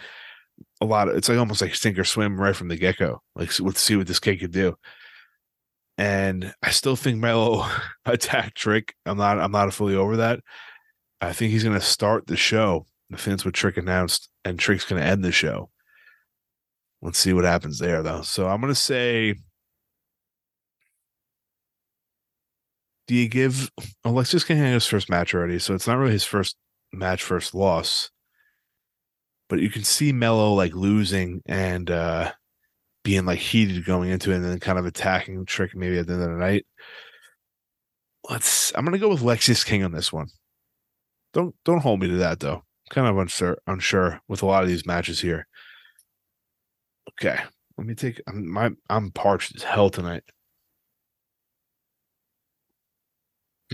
[0.80, 3.22] A lot of it's like almost like sink or swim right from the get go.
[3.34, 4.76] Like let's see what this kid could do.
[5.96, 7.66] And I still think Melo
[8.04, 8.94] attack Trick.
[9.06, 10.40] I'm not I'm not fully over that.
[11.20, 12.86] I think he's gonna start the show.
[13.10, 15.70] The fans what Trick announced, and Trick's gonna end the show.
[17.00, 18.22] Let's see what happens there though.
[18.22, 19.36] So I'm gonna say
[23.08, 23.70] do you give
[24.04, 26.56] Alexis his first match already, so it's not really his first
[26.92, 28.10] match, first loss.
[29.48, 32.32] But you can see Melo like losing and uh
[33.04, 36.12] being like heated going into it and then kind of attacking Trick maybe at the
[36.12, 36.66] end of the night.
[38.28, 40.28] Let's I'm gonna go with Lexis King on this one.
[41.32, 42.62] Don't don't hold me to that though.
[42.90, 45.46] kind of unsure unsure with a lot of these matches here.
[47.12, 47.38] Okay.
[47.78, 50.24] Let me take I'm my I'm parched as hell tonight.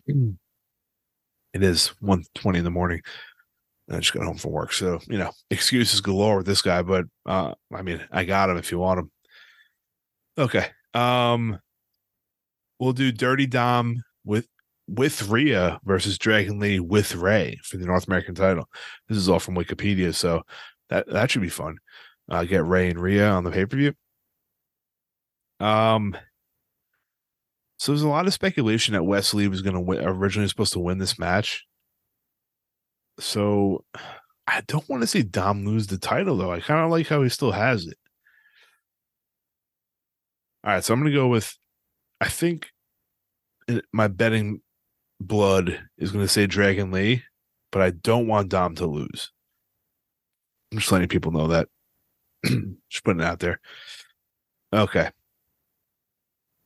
[0.07, 3.01] It is 1.20 in the morning.
[3.91, 4.73] I just got home from work.
[4.73, 8.57] So, you know, excuses galore with this guy, but uh I mean, I got him
[8.57, 9.11] if you want him.
[10.39, 10.67] Okay.
[10.95, 11.59] Um
[12.79, 14.47] we'll do Dirty Dom with
[14.89, 18.69] with Rhea versus Dragon Lee with Rey for the North American title.
[19.09, 20.43] This is all from Wikipedia, so
[20.91, 21.79] that that should be fun.
[22.31, 23.93] Uh get Rey and Rhea on the pay-per-view.
[25.61, 26.17] Um
[27.79, 30.73] so there's a lot of speculation that Wes Lee was going to win, originally supposed
[30.75, 31.65] to win this match.
[33.19, 33.85] So
[34.47, 36.53] I don't want to see Dom lose the title though.
[36.53, 37.99] I kind of like how he still has it.
[40.63, 41.57] All right, so I'm going to go with
[42.21, 42.71] I think
[43.93, 44.61] my betting
[45.21, 47.23] blood is going to say Dragon Lee,
[47.73, 49.31] but I don't want Dom to lose.
[50.73, 51.69] I'm just letting people know that.
[52.91, 53.61] just putting it out there.
[54.73, 55.11] Okay.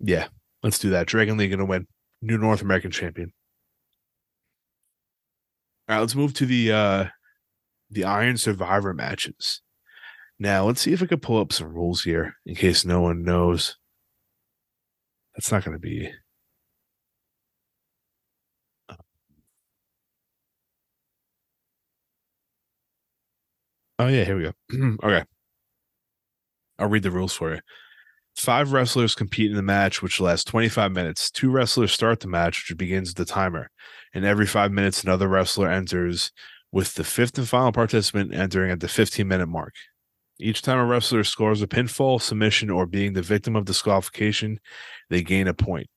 [0.01, 0.29] Yeah,
[0.62, 1.07] Let's do that.
[1.07, 1.87] Dragon going to win.
[2.21, 3.33] New North American champion.
[5.88, 7.05] All right, let's move to the uh
[7.90, 9.62] the Iron Survivor matches.
[10.38, 13.23] Now, let's see if I could pull up some rules here in case no one
[13.23, 13.77] knows.
[15.35, 16.11] That's not going to be
[23.99, 24.97] Oh yeah, here we go.
[25.03, 25.25] okay.
[26.79, 27.61] I'll read the rules for you.
[28.38, 31.29] Five wrestlers compete in the match, which lasts 25 minutes.
[31.29, 33.68] Two wrestlers start the match, which begins the timer.
[34.14, 36.31] And every five minutes, another wrestler enters,
[36.70, 39.74] with the fifth and final participant entering at the 15 minute mark.
[40.38, 44.61] Each time a wrestler scores a pinfall, submission, or being the victim of disqualification,
[45.11, 45.88] they gain a point.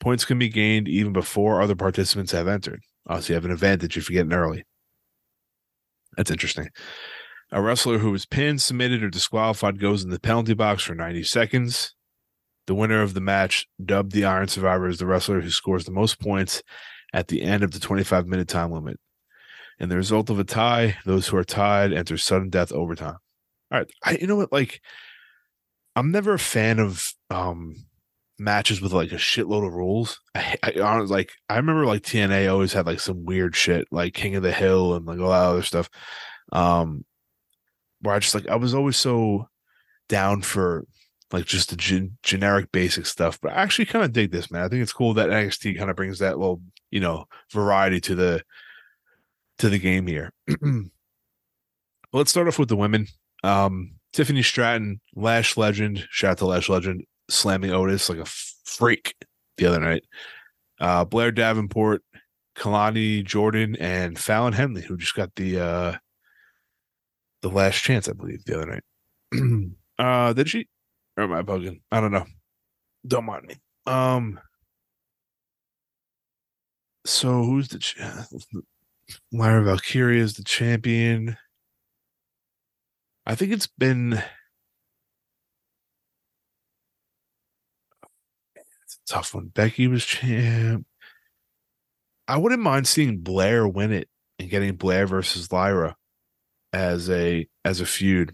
[0.00, 2.80] Points can be gained even before other participants have entered.
[3.06, 4.64] Also, you have an advantage if you get in early.
[6.16, 6.70] That's interesting.
[7.54, 11.22] A wrestler who is pinned, submitted, or disqualified goes in the penalty box for 90
[11.24, 11.94] seconds.
[12.66, 15.90] The winner of the match, dubbed the Iron Survivor, is the wrestler who scores the
[15.90, 16.62] most points
[17.12, 18.98] at the end of the 25 minute time limit.
[19.78, 23.18] In the result of a tie, those who are tied enter sudden death overtime.
[23.70, 23.90] All right.
[24.02, 24.52] I, you know what?
[24.52, 24.80] Like,
[25.94, 27.74] I'm never a fan of um
[28.38, 30.20] matches with like a shitload of rules.
[30.34, 34.14] I, I honestly like I remember like TNA always had like some weird shit like
[34.14, 35.90] King of the Hill and like all that other stuff.
[36.52, 37.04] Um
[38.02, 39.48] where I just like I was always so
[40.08, 40.84] down for
[41.32, 43.40] like just the gen- generic basic stuff.
[43.40, 44.62] But I actually kind of dig this, man.
[44.62, 46.60] I think it's cool that NXT kind of brings that little,
[46.90, 48.42] you know, variety to the
[49.58, 50.32] to the game here.
[52.12, 53.06] Let's start off with the women.
[53.42, 59.14] Um, Tiffany Stratton, Lash Legend, shout out to Lash Legend, slamming Otis like a freak
[59.56, 60.04] the other night.
[60.78, 62.02] Uh, Blair Davenport,
[62.56, 65.96] Kelani Jordan, and Fallon Henley, who just got the uh
[67.42, 69.70] the last chance, I believe, the other night.
[69.98, 70.68] uh did she?
[71.16, 71.80] Or am I bugging?
[71.90, 72.26] I don't know.
[73.06, 73.56] Don't mind me.
[73.86, 74.40] Um
[77.04, 77.96] so who's the ch-
[79.32, 81.36] Lyra Valkyria is the champion.
[83.26, 84.12] I think it's been
[88.54, 89.46] it's a tough one.
[89.48, 90.86] Becky was champ.
[92.28, 95.96] I wouldn't mind seeing Blair win it and getting Blair versus Lyra
[96.72, 98.32] as a as a feud.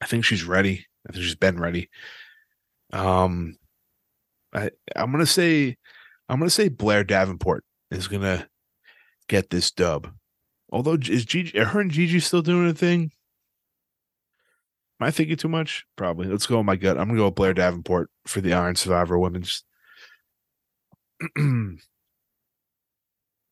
[0.00, 0.86] I think she's ready.
[1.08, 1.90] I think she's been ready.
[2.92, 3.56] Um
[4.54, 5.76] I I'm gonna say
[6.28, 8.48] I'm gonna say Blair Davenport is gonna
[9.28, 10.10] get this dub.
[10.70, 13.12] Although is Gigi her and Gigi still doing a thing?
[15.00, 15.86] Am I thinking too much?
[15.96, 16.26] Probably.
[16.26, 16.98] Let's go with my gut.
[16.98, 19.64] I'm gonna go with Blair Davenport for the Iron Survivor Women's.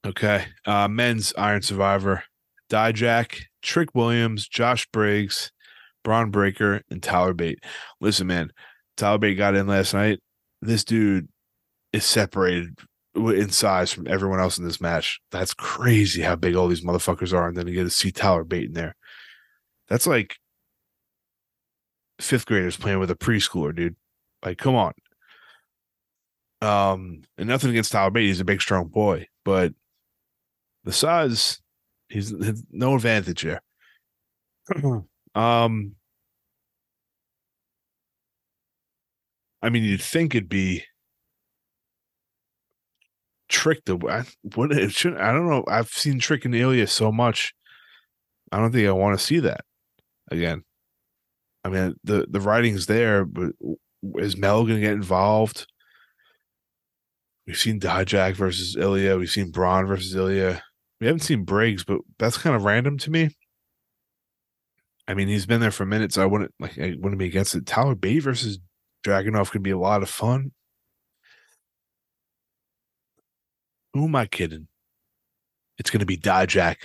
[0.07, 0.47] okay.
[0.65, 2.25] Uh men's Iron Survivor.
[2.71, 5.53] Dijak, Trick Williams, Josh Briggs,
[6.05, 7.63] Bron Breakker, and Tyler Bate.
[8.01, 8.53] Listen, man,
[8.97, 10.21] Tyler Bate got in last night.
[10.63, 11.29] This dude
[11.93, 12.79] is separated
[13.15, 15.21] in size from everyone else in this match.
[15.31, 17.49] That's crazy how big all these motherfuckers are.
[17.49, 18.95] And then you get to see Tyler Bate in there.
[19.89, 20.37] That's like
[22.21, 23.97] fifth graders playing with a preschooler, dude.
[24.45, 24.93] Like, come on.
[26.63, 28.27] Um, and nothing against Tyler Bate.
[28.27, 29.73] He's a big, strong boy, but
[30.85, 31.61] the size,
[32.09, 32.33] he's,
[32.71, 33.61] no advantage here.
[35.35, 35.95] um,
[39.63, 40.85] I mean, you'd think it'd be
[43.49, 43.97] Trick the
[44.55, 45.65] what it should I don't know.
[45.69, 47.55] I've seen Trick and Ilya so much.
[48.51, 49.61] I don't think I want to see that
[50.31, 50.63] again.
[51.65, 53.53] I mean, the the writing's there, but
[54.17, 55.67] is Mel going to get involved?
[57.47, 59.17] We've seen Dijak versus Ilya.
[59.17, 60.63] We've seen Bron versus Ilya.
[61.01, 63.31] We haven't seen Briggs, but that's kind of random to me.
[65.09, 66.15] I mean, he's been there for minutes.
[66.15, 66.79] So I wouldn't like.
[66.79, 67.67] I wouldn't be against it.
[67.67, 68.59] Tyler Bate versus
[69.05, 70.53] Dragunov could be a lot of fun.
[73.95, 74.69] Who am I kidding?
[75.79, 76.77] It's to be Dijak.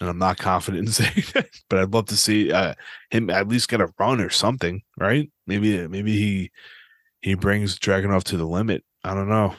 [0.00, 2.74] And I'm not confident in saying that, but I'd love to see uh,
[3.10, 5.30] him at least get a run or something, right?
[5.46, 6.50] Maybe maybe he
[7.20, 8.84] he brings Dragunov to the limit.
[9.02, 9.54] I don't know,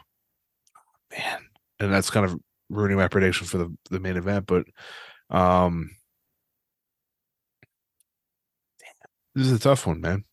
[1.11, 1.48] man.
[1.79, 2.37] And that's kind of
[2.69, 4.65] ruining my prediction for the the main event, but
[5.29, 5.89] um,
[9.35, 10.25] this is a tough one, man.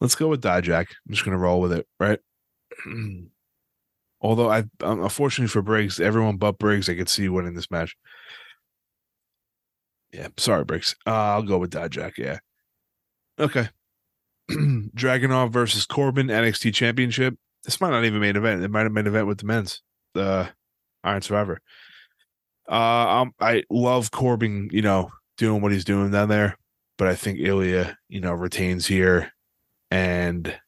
[0.00, 0.86] Let's go with Dijak.
[0.88, 2.20] I'm just gonna roll with it, right?
[4.20, 7.96] Although I, um, unfortunately for Briggs, everyone but Briggs, I could see winning this match.
[10.12, 10.96] Yeah, sorry, Briggs.
[11.06, 12.16] Uh, I'll go with Dijak.
[12.16, 12.38] Yeah.
[13.38, 13.68] Okay.
[14.50, 17.36] Dragunov versus Corbin NXT Championship.
[17.64, 18.62] This might not even main event.
[18.62, 19.82] It might have been an event with the men's,
[20.16, 20.48] the
[21.04, 21.60] Iron Survivor.
[22.68, 24.68] Uh, um, I love Corbin.
[24.72, 26.56] You know, doing what he's doing down there,
[26.98, 29.32] but I think Ilya, you know, retains here,
[29.90, 30.58] and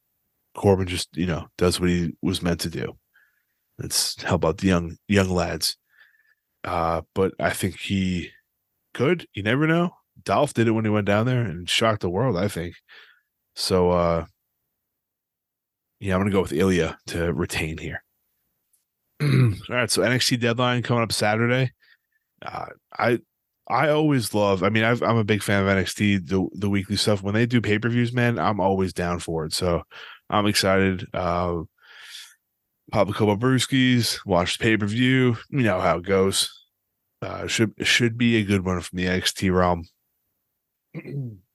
[0.55, 2.97] Corbin just you know does what he was meant to do.
[3.79, 5.77] Let's help out the young young lads.
[6.65, 8.31] Uh, but I think he
[8.95, 9.27] could.
[9.35, 9.91] You never know.
[10.25, 12.75] Dolph did it when he went down there and shocked the world, I think.
[13.55, 14.27] So uh
[16.01, 18.03] yeah, I'm gonna go with Ilya to retain here.
[19.23, 21.73] All right, so NXT deadline coming up Saturday.
[22.45, 22.67] Uh,
[22.97, 23.19] I
[23.69, 24.63] I always love.
[24.63, 27.23] I mean, i am a big fan of NXT the the weekly stuff.
[27.23, 29.53] When they do pay per views, man, I'm always down for it.
[29.53, 29.83] So
[30.31, 31.07] I'm excited.
[31.13, 31.63] Uh,
[32.93, 35.37] brewskis, watch the pay per view.
[35.51, 36.49] You know how it goes.
[37.21, 39.85] Uh, should should be a good one from the NXT realm.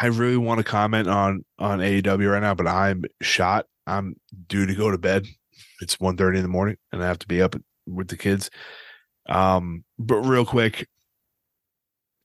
[0.00, 3.66] I really want to comment on on AEW right now, but I'm shot.
[3.86, 4.14] I'm
[4.48, 5.26] due to go to bed.
[5.80, 8.50] It's 1.30 in the morning, and I have to be up with the kids.
[9.28, 10.88] Um, but real quick,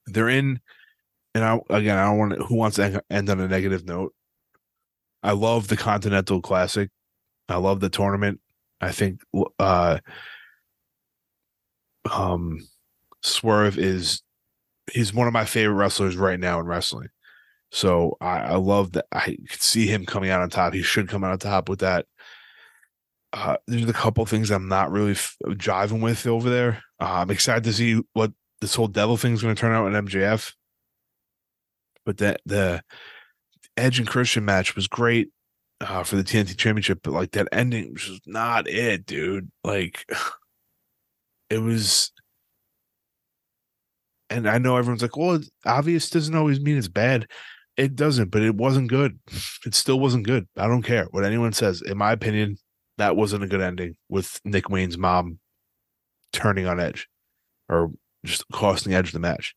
[0.08, 0.60] they're in
[1.36, 4.14] and I again, I don't want to, who wants to end on a negative note.
[5.24, 6.90] I love the Continental Classic.
[7.50, 8.40] I love the tournament.
[8.82, 9.22] I think
[9.60, 10.00] uh
[12.12, 12.60] um
[13.22, 14.22] Swerve is
[14.92, 17.08] he's one of my favorite wrestlers right now in wrestling.
[17.74, 20.76] So I, I love that I could see him coming out on top.
[20.76, 22.06] He should come out on top with that.
[23.34, 26.84] Uh, there's a couple things I'm not really f- jiving with over there.
[27.02, 29.88] Uh, I'm excited to see what this whole devil thing is going to turn out
[29.88, 30.54] in MJF.
[32.06, 32.84] But that the
[33.76, 35.30] Edge and Christian match was great
[35.82, 39.50] uh, for the TNT Championship, but like that ending was not it, dude.
[39.64, 40.06] Like
[41.50, 42.12] it was.
[44.30, 47.28] And I know everyone's like, well, obvious doesn't always mean it's bad.
[47.76, 49.20] It doesn't, but it wasn't good.
[49.66, 50.48] It still wasn't good.
[50.58, 51.82] I don't care what anyone says.
[51.82, 52.58] In my opinion,
[52.98, 55.40] that wasn't a good ending with Nick Wayne's mom
[56.32, 57.08] turning on Edge
[57.68, 57.92] or
[58.26, 59.56] just costing Edge the match.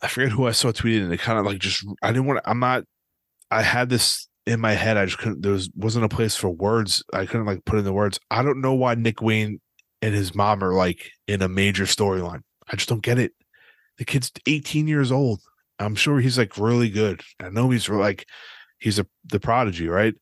[0.00, 2.42] I forget who I saw tweeted, and it kind of like just I didn't want.
[2.42, 2.84] to I'm not.
[3.50, 4.96] I had this in my head.
[4.96, 5.42] I just couldn't.
[5.42, 7.04] There was wasn't a place for words.
[7.12, 8.18] I couldn't like put in the words.
[8.30, 9.60] I don't know why Nick Wayne
[10.00, 12.40] and his mom are like in a major storyline.
[12.70, 13.32] I just don't get it.
[13.98, 15.40] The kid's 18 years old.
[15.82, 17.22] I'm sure he's like really good.
[17.40, 18.26] I know he's like
[18.78, 20.14] he's a the prodigy, right?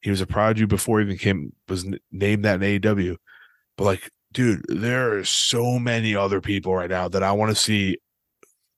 [0.00, 3.16] He was a prodigy before he even came was named that in AEW.
[3.76, 7.54] But like, dude, there are so many other people right now that I want to
[7.54, 7.98] see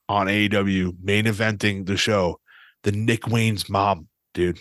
[0.08, 2.38] on AEW main eventing the show.
[2.82, 4.58] The Nick Wayne's mom, dude.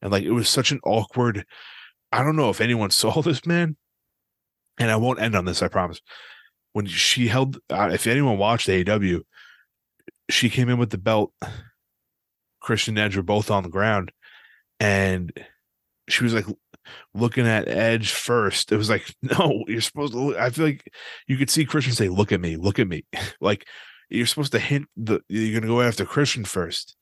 [0.00, 1.44] And like it was such an awkward.
[2.10, 3.76] I don't know if anyone saw this man,
[4.78, 5.62] and I won't end on this.
[5.62, 6.00] I promise.
[6.72, 9.20] When she held, uh, if anyone watched AEW,
[10.30, 11.32] she came in with the belt.
[12.60, 14.12] Christian Edge were both on the ground,
[14.78, 15.32] and
[16.08, 16.46] she was like
[17.14, 18.72] looking at Edge first.
[18.72, 20.18] It was like, no, you're supposed to.
[20.18, 20.36] Look.
[20.36, 20.92] I feel like
[21.26, 23.04] you could see Christian say, "Look at me, look at me."
[23.40, 23.66] like
[24.10, 26.96] you're supposed to hint the you're gonna go after Christian first.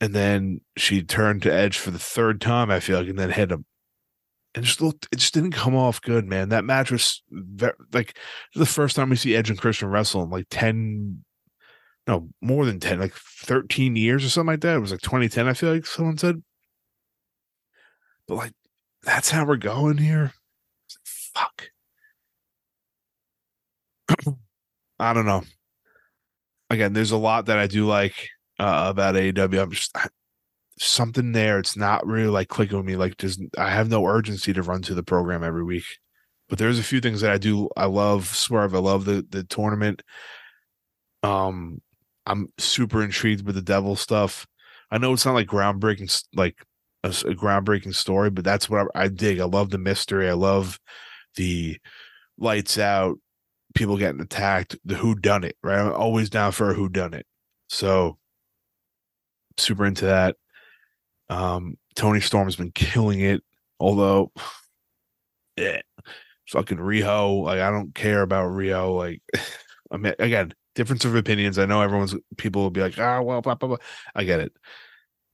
[0.00, 2.70] And then she turned to Edge for the third time.
[2.70, 3.64] I feel like, and then hit him.
[4.54, 6.50] And just looked, it just didn't come off good, man.
[6.50, 8.18] That match was very, like
[8.54, 11.24] the first time we see Edge and Christian wrestle in like 10,
[12.06, 14.76] no, more than 10, like 13 years or something like that.
[14.76, 16.42] It was like 2010, I feel like someone said.
[18.28, 18.52] But like,
[19.02, 20.32] that's how we're going here.
[21.04, 21.70] Fuck.
[24.98, 25.42] I don't know.
[26.70, 28.28] Again, there's a lot that I do like
[28.58, 29.62] uh, about AEW.
[29.62, 30.08] I'm just I,
[30.78, 31.58] something there.
[31.58, 32.96] It's not really like clicking with me.
[32.96, 35.84] Like, just I have no urgency to run to the program every week.
[36.48, 37.68] But there's a few things that I do.
[37.76, 38.74] I love Swerve.
[38.74, 40.02] I love the the tournament.
[41.22, 41.80] Um,
[42.26, 44.46] I'm super intrigued with the devil stuff.
[44.90, 46.56] I know it's not like groundbreaking, like
[47.02, 49.40] a, a groundbreaking story, but that's what I, I, dig.
[49.40, 50.28] I love the mystery.
[50.28, 50.78] I love
[51.36, 51.78] the
[52.38, 53.18] lights out,
[53.74, 55.80] people getting attacked, the who done it, right?
[55.80, 57.26] I'm always down for a who done it.
[57.68, 58.18] So
[59.56, 60.36] super into that.
[61.28, 63.42] Um, Toni Storm's been killing it,
[63.80, 64.32] although
[65.56, 65.80] yeah,
[66.48, 67.44] fucking Riho.
[67.44, 68.96] like I don't care about Riho.
[68.96, 69.22] Like
[69.90, 71.58] I mean again, difference of opinions.
[71.58, 73.76] I know everyone's people will be like, ah, well, blah, blah, blah.
[74.14, 74.52] I get it.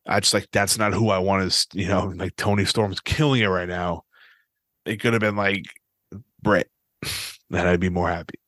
[0.07, 3.43] I just like that's not who I want to, you know, like Toni Storm's killing
[3.43, 4.05] it right now.
[4.86, 5.64] It could have been like
[6.43, 6.70] Britt,
[7.51, 8.38] then I'd be more happy.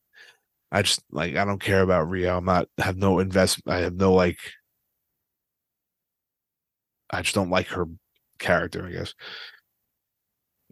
[0.70, 2.38] I just like I don't care about Riho.
[2.38, 3.76] I'm not have no investment.
[3.76, 4.38] I have no like.
[7.10, 7.84] I just don't like her
[8.38, 8.86] character.
[8.86, 9.14] I guess.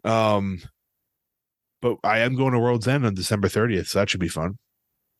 [0.03, 0.61] Um,
[1.81, 4.57] but I am going to World's End on December 30th, so that should be fun.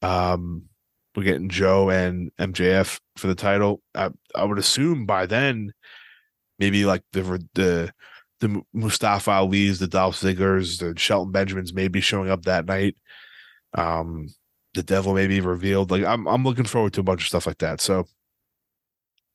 [0.02, 0.70] Um,
[1.16, 3.82] we're getting Joe and MJF for the title.
[3.96, 5.74] I, I would assume by then,
[6.60, 7.22] maybe like the
[7.54, 7.92] the
[8.40, 12.96] the Mustafa Ali's, the Dolph Ziggler's, the Shelton Benjamins may be showing up that night.
[13.74, 14.28] Um,
[14.74, 15.92] the Devil may be revealed.
[15.92, 17.82] Like I'm I'm looking forward to a bunch of stuff like that.
[17.82, 18.06] So,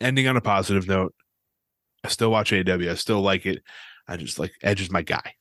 [0.01, 1.14] ending on a positive note,
[2.05, 2.91] I still watch AW.
[2.91, 3.62] I still like it.
[4.09, 5.35] I just like Edge is my guy,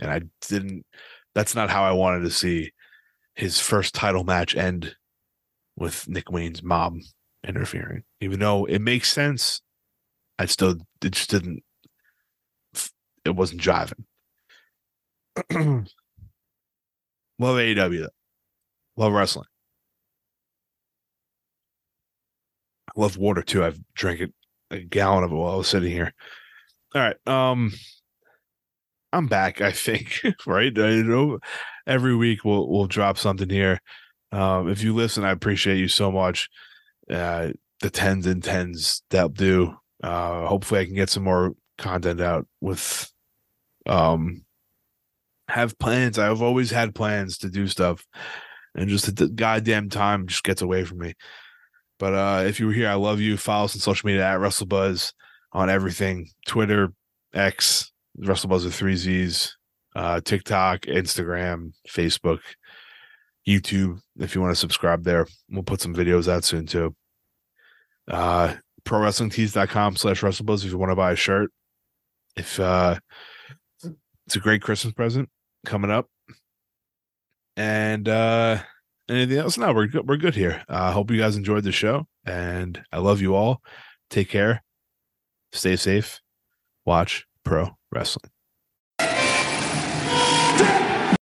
[0.00, 0.84] and I didn't.
[1.34, 2.72] That's not how I wanted to see
[3.34, 4.94] his first title match end
[5.82, 7.00] with Nick Wayne's mom
[7.46, 8.04] interfering.
[8.20, 9.60] Even though it makes sense,
[10.38, 11.62] I still it just didn't
[13.24, 14.04] it wasn't jiving.
[17.38, 18.06] Love AEW.
[18.96, 19.46] Love wrestling.
[22.88, 23.64] I love water too.
[23.64, 24.32] I've drank it
[24.70, 26.12] a gallon of it while I was sitting here.
[26.94, 27.16] All right.
[27.26, 27.72] Um
[29.12, 30.20] I'm back, I think.
[30.46, 30.78] right.
[30.78, 31.40] I know
[31.88, 33.80] every week we'll we'll drop something here.
[34.32, 36.48] Um, if you listen, I appreciate you so much.
[37.10, 39.76] Uh, the tens and tens that'll do.
[40.02, 43.10] Uh, hopefully, I can get some more content out with.
[43.86, 44.44] Um,
[45.48, 46.18] have plans.
[46.18, 48.06] I've always had plans to do stuff,
[48.74, 51.14] and just the goddamn time just gets away from me.
[51.98, 53.36] But uh, if you were here, I love you.
[53.36, 55.12] Follow us on social media at WrestleBuzz
[55.52, 56.92] on everything: Twitter,
[57.34, 59.56] X, WrestleBuzz with three Z's,
[59.94, 62.40] uh, TikTok, Instagram, Facebook.
[63.46, 65.26] YouTube if you want to subscribe there.
[65.50, 66.94] We'll put some videos out soon too.
[68.10, 71.50] Uh ProWrestlingTees.com slash WrestleBuzz if you want to buy a shirt.
[72.36, 72.98] if uh
[74.26, 75.28] it's a great Christmas present
[75.66, 76.08] coming up.
[77.56, 78.58] And uh
[79.08, 79.58] anything else?
[79.58, 80.08] No, we're good.
[80.08, 80.64] We're good here.
[80.68, 83.60] I uh, hope you guys enjoyed the show, and I love you all.
[84.10, 84.62] Take care.
[85.52, 86.20] Stay safe.
[86.84, 88.31] Watch pro wrestling.